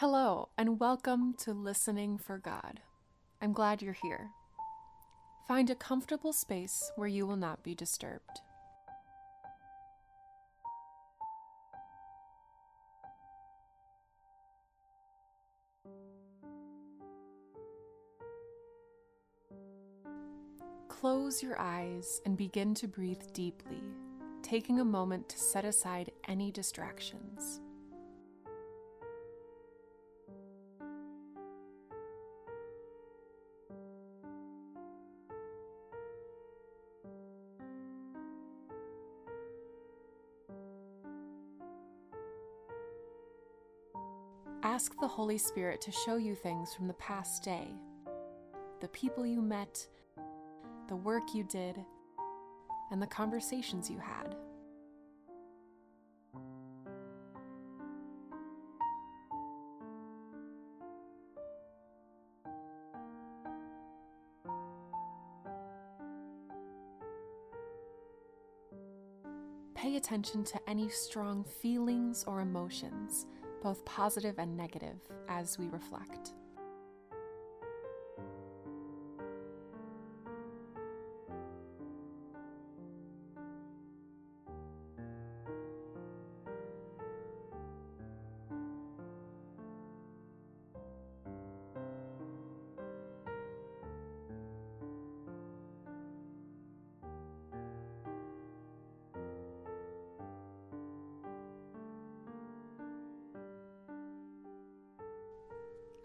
[0.00, 2.78] Hello, and welcome to Listening for God.
[3.42, 4.30] I'm glad you're here.
[5.48, 8.22] Find a comfortable space where you will not be disturbed.
[20.88, 23.82] Close your eyes and begin to breathe deeply,
[24.42, 27.60] taking a moment to set aside any distractions.
[44.78, 47.66] Ask the Holy Spirit to show you things from the past day
[48.80, 49.84] the people you met,
[50.86, 51.76] the work you did,
[52.92, 54.36] and the conversations you had.
[69.74, 73.26] Pay attention to any strong feelings or emotions
[73.62, 76.32] both positive and negative, as we reflect.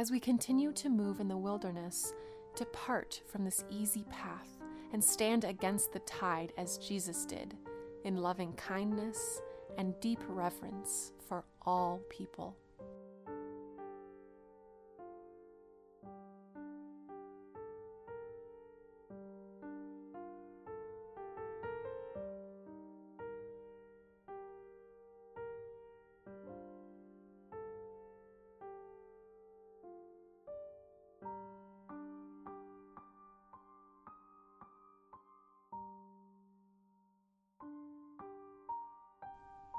[0.00, 2.14] As we continue to move in the wilderness,
[2.56, 4.48] depart from this easy path
[4.94, 7.54] and stand against the tide as Jesus did,
[8.04, 9.42] in loving kindness
[9.76, 12.56] and deep reverence for all people.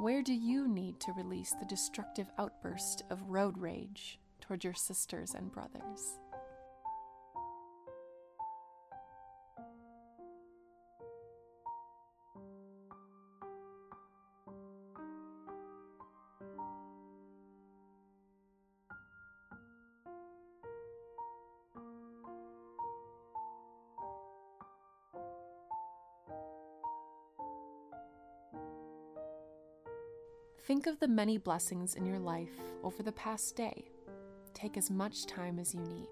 [0.02, 5.36] Where do you need to release the destructive outburst of road rage toward your sisters
[5.36, 6.18] and brothers?
[30.72, 33.92] Think of the many blessings in your life over the past day.
[34.54, 36.08] Take as much time as you need.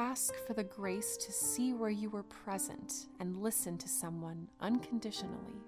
[0.00, 5.60] Ask for the grace to see where you were present and listen to someone unconditionally.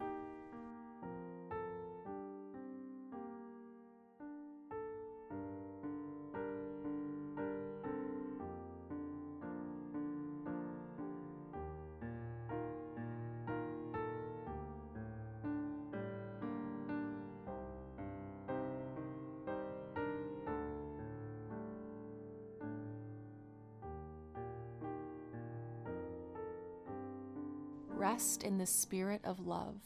[28.02, 29.76] Rest in the spirit of love.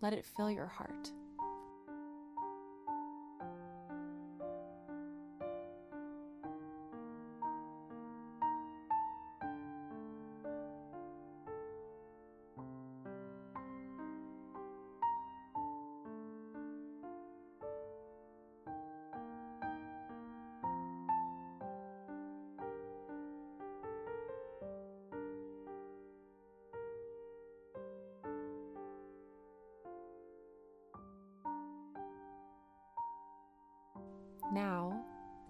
[0.00, 1.10] Let it fill your heart.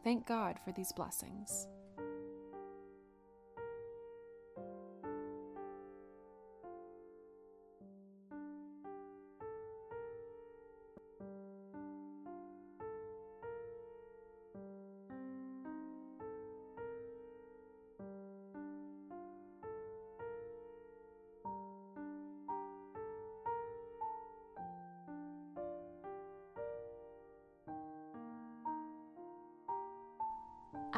[0.03, 1.69] Thank God for these blessings.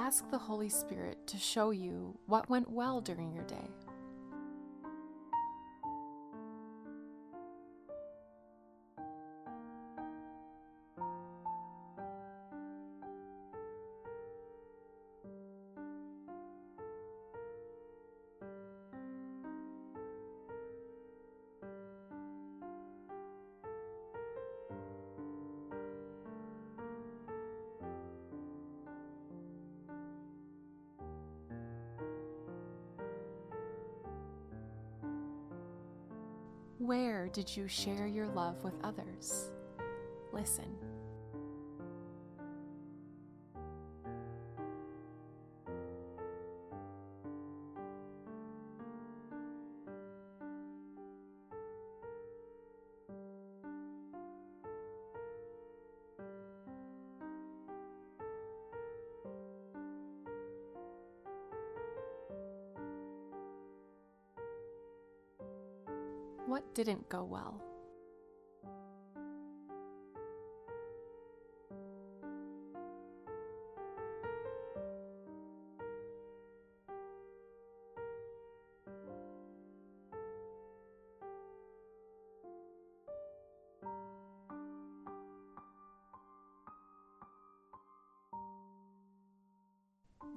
[0.05, 3.71] Ask the Holy Spirit to show you what went well during your day.
[36.85, 39.51] Where did you share your love with others?
[40.35, 40.77] Listen.
[66.55, 67.61] What didn't go well?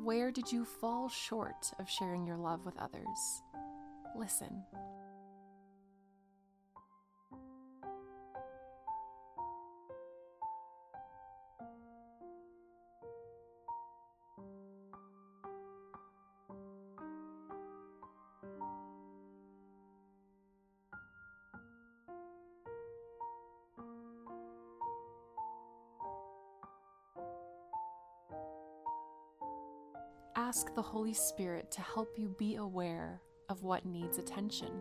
[0.03, 3.03] Where did you fall short of sharing your love with others?
[4.17, 4.63] Listen.
[30.47, 34.71] Ask the Holy Spirit to help you be aware of what needs attention.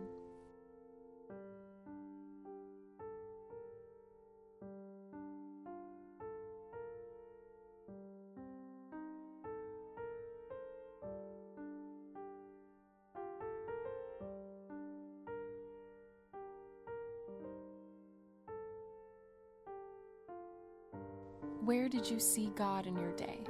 [21.65, 23.41] Where did you see God in your day?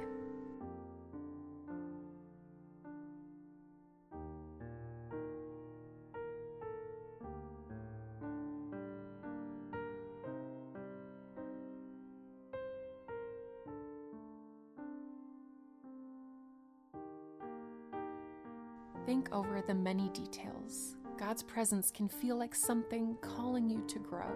[19.08, 20.96] Think over the many details.
[21.18, 24.28] God's presence can feel like something calling you to grow.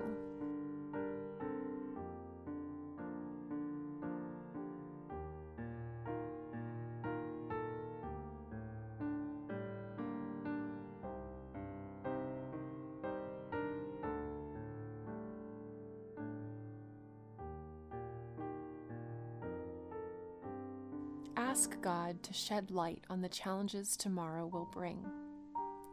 [21.37, 25.03] Ask God to shed light on the challenges tomorrow will bring.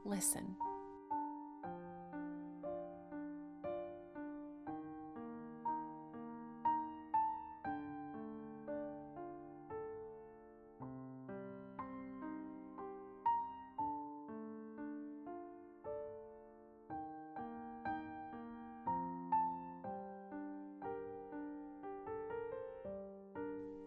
[0.04, 0.56] Listen.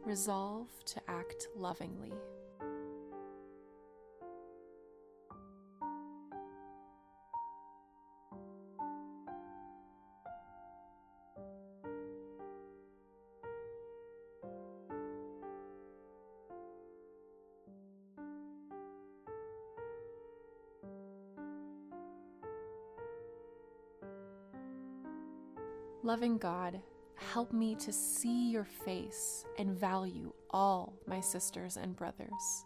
[0.05, 2.13] Resolve to act lovingly.
[26.05, 26.83] Loving God,
[27.31, 32.64] help me to see your face and value all my sisters and brothers.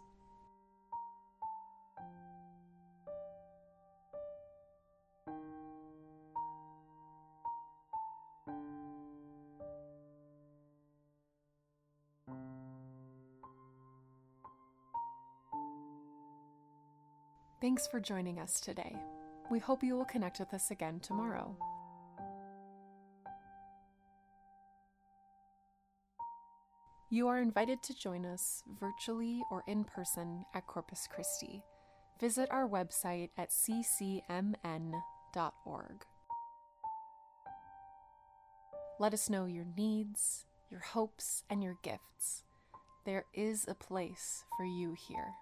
[17.59, 18.95] Thanks for joining us today.
[19.49, 21.57] We hope you will connect with us again tomorrow.
[27.09, 31.63] You are invited to join us virtually or in person at Corpus Christi.
[32.19, 34.55] Visit our website at ccmn.org.
[38.99, 42.43] Let us know your needs, your hopes, and your gifts.
[43.05, 45.33] There is a place for you here.